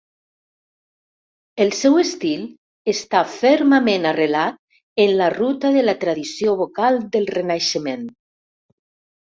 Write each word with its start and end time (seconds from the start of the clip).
El 1.65 1.73
seu 1.79 1.97
estil 2.05 2.47
està 2.95 3.23
fermament 3.35 4.09
arrelat 4.13 4.59
en 5.07 5.15
la 5.23 5.31
ruta 5.37 5.75
de 5.79 5.85
la 5.89 5.99
tradició 6.07 6.59
vocal 6.65 7.03
del 7.17 7.33
Renaixement. 7.39 8.11